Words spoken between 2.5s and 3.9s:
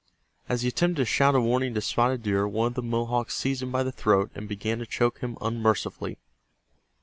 of the Mohawks seized him by